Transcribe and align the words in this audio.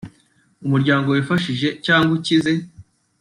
umuryango 0.65 1.07
wifashije 1.09 1.67
cyangwa 1.85 2.11
ukize 2.17 2.53